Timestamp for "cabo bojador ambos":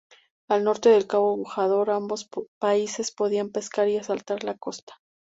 1.05-2.27